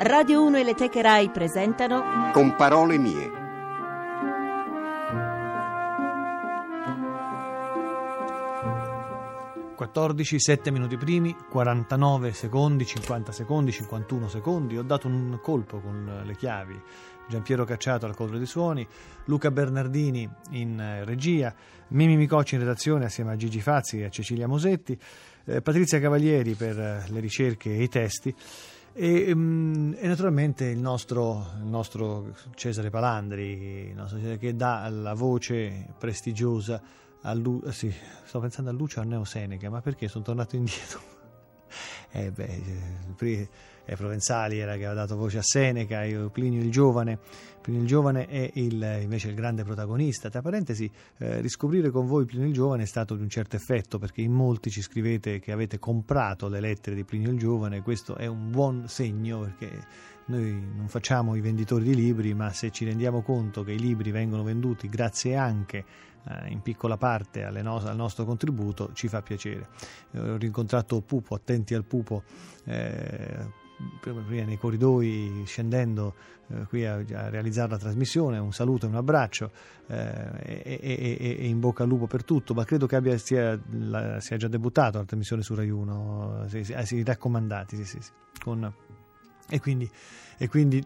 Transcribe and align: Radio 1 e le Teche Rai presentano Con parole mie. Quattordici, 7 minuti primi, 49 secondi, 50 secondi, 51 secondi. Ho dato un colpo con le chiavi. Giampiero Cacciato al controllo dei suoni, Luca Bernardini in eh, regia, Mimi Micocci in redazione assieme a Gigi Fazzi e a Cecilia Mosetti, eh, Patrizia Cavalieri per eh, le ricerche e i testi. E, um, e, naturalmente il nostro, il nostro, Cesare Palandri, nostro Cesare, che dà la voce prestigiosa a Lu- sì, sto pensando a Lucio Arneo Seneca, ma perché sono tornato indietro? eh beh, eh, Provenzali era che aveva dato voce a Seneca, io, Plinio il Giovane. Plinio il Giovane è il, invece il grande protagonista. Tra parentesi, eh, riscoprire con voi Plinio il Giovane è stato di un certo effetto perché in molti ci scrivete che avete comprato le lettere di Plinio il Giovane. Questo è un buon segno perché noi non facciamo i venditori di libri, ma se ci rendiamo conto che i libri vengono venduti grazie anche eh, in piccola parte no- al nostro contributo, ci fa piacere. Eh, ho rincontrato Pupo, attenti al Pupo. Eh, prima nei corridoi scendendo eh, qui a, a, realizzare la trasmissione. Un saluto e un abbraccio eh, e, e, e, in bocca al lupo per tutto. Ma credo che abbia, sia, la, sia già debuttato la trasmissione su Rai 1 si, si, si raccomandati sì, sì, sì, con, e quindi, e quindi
Radio 0.00 0.44
1 0.44 0.58
e 0.58 0.62
le 0.62 0.74
Teche 0.74 1.02
Rai 1.02 1.28
presentano 1.28 2.30
Con 2.32 2.54
parole 2.54 2.98
mie. 2.98 3.30
Quattordici, 9.74 10.38
7 10.38 10.70
minuti 10.70 10.96
primi, 10.96 11.34
49 11.50 12.32
secondi, 12.32 12.86
50 12.86 13.32
secondi, 13.32 13.72
51 13.72 14.28
secondi. 14.28 14.78
Ho 14.78 14.84
dato 14.84 15.08
un 15.08 15.36
colpo 15.42 15.80
con 15.80 16.22
le 16.24 16.36
chiavi. 16.36 16.80
Giampiero 17.26 17.64
Cacciato 17.64 18.06
al 18.06 18.14
controllo 18.14 18.38
dei 18.38 18.46
suoni, 18.46 18.86
Luca 19.24 19.50
Bernardini 19.50 20.28
in 20.50 20.80
eh, 20.80 21.04
regia, 21.04 21.52
Mimi 21.88 22.16
Micocci 22.16 22.54
in 22.54 22.60
redazione 22.60 23.04
assieme 23.04 23.32
a 23.32 23.36
Gigi 23.36 23.60
Fazzi 23.60 24.00
e 24.00 24.04
a 24.04 24.10
Cecilia 24.10 24.46
Mosetti, 24.46 24.96
eh, 25.44 25.60
Patrizia 25.60 25.98
Cavalieri 25.98 26.54
per 26.54 26.78
eh, 26.78 27.04
le 27.08 27.20
ricerche 27.20 27.70
e 27.70 27.82
i 27.82 27.88
testi. 27.88 28.34
E, 29.00 29.30
um, 29.30 29.94
e, 29.96 30.08
naturalmente 30.08 30.64
il 30.64 30.80
nostro, 30.80 31.52
il 31.60 31.68
nostro, 31.68 32.34
Cesare 32.56 32.90
Palandri, 32.90 33.92
nostro 33.94 34.18
Cesare, 34.18 34.38
che 34.38 34.56
dà 34.56 34.88
la 34.88 35.14
voce 35.14 35.94
prestigiosa 35.96 36.82
a 37.20 37.32
Lu- 37.32 37.64
sì, 37.68 37.94
sto 38.24 38.40
pensando 38.40 38.70
a 38.70 38.72
Lucio 38.72 38.98
Arneo 38.98 39.22
Seneca, 39.22 39.70
ma 39.70 39.80
perché 39.80 40.08
sono 40.08 40.24
tornato 40.24 40.56
indietro? 40.56 41.00
eh 42.10 42.32
beh, 42.32 43.48
eh, 43.88 43.96
Provenzali 43.96 44.58
era 44.58 44.72
che 44.72 44.84
aveva 44.84 45.00
dato 45.00 45.16
voce 45.16 45.38
a 45.38 45.42
Seneca, 45.42 46.04
io, 46.04 46.28
Plinio 46.28 46.60
il 46.60 46.70
Giovane. 46.70 47.18
Plinio 47.62 47.82
il 47.82 47.88
Giovane 47.88 48.26
è 48.26 48.50
il, 48.54 48.98
invece 49.00 49.28
il 49.28 49.34
grande 49.34 49.64
protagonista. 49.64 50.28
Tra 50.28 50.42
parentesi, 50.42 50.90
eh, 51.16 51.40
riscoprire 51.40 51.90
con 51.90 52.06
voi 52.06 52.26
Plinio 52.26 52.46
il 52.46 52.52
Giovane 52.52 52.82
è 52.82 52.86
stato 52.86 53.14
di 53.14 53.22
un 53.22 53.30
certo 53.30 53.56
effetto 53.56 53.98
perché 53.98 54.20
in 54.20 54.32
molti 54.32 54.70
ci 54.70 54.82
scrivete 54.82 55.40
che 55.40 55.52
avete 55.52 55.78
comprato 55.78 56.48
le 56.48 56.60
lettere 56.60 56.94
di 56.94 57.04
Plinio 57.04 57.30
il 57.30 57.38
Giovane. 57.38 57.82
Questo 57.82 58.16
è 58.16 58.26
un 58.26 58.50
buon 58.50 58.88
segno 58.88 59.40
perché 59.40 59.86
noi 60.26 60.62
non 60.76 60.88
facciamo 60.88 61.34
i 61.34 61.40
venditori 61.40 61.84
di 61.84 61.94
libri, 61.94 62.34
ma 62.34 62.52
se 62.52 62.70
ci 62.70 62.84
rendiamo 62.84 63.22
conto 63.22 63.64
che 63.64 63.72
i 63.72 63.78
libri 63.78 64.10
vengono 64.10 64.42
venduti 64.42 64.86
grazie 64.90 65.34
anche 65.36 65.84
eh, 66.28 66.48
in 66.50 66.60
piccola 66.60 66.98
parte 66.98 67.48
no- 67.62 67.78
al 67.78 67.96
nostro 67.96 68.24
contributo, 68.24 68.90
ci 68.92 69.08
fa 69.08 69.22
piacere. 69.22 69.68
Eh, 70.10 70.20
ho 70.20 70.36
rincontrato 70.36 71.00
Pupo, 71.00 71.34
attenti 71.34 71.74
al 71.74 71.84
Pupo. 71.84 72.22
Eh, 72.64 73.66
prima 73.98 74.22
nei 74.44 74.58
corridoi 74.58 75.42
scendendo 75.46 76.14
eh, 76.48 76.64
qui 76.68 76.84
a, 76.84 76.94
a, 76.94 77.28
realizzare 77.28 77.70
la 77.70 77.78
trasmissione. 77.78 78.38
Un 78.38 78.52
saluto 78.52 78.86
e 78.86 78.88
un 78.88 78.94
abbraccio 78.94 79.50
eh, 79.86 80.60
e, 80.64 80.78
e, 80.80 81.36
e, 81.38 81.46
in 81.46 81.60
bocca 81.60 81.82
al 81.82 81.88
lupo 81.88 82.06
per 82.06 82.24
tutto. 82.24 82.54
Ma 82.54 82.64
credo 82.64 82.86
che 82.86 82.96
abbia, 82.96 83.16
sia, 83.18 83.58
la, 83.70 84.20
sia 84.20 84.36
già 84.36 84.48
debuttato 84.48 84.98
la 84.98 85.04
trasmissione 85.04 85.42
su 85.42 85.54
Rai 85.54 85.70
1 85.70 86.46
si, 86.48 86.64
si, 86.64 86.74
si 86.84 87.02
raccomandati 87.02 87.76
sì, 87.76 87.84
sì, 87.84 87.98
sì, 88.00 88.10
con, 88.42 88.72
e 89.50 89.60
quindi, 89.60 89.90
e 90.36 90.48
quindi 90.48 90.84